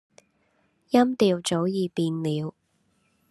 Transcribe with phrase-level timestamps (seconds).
[0.89, 2.55] 音調早已變了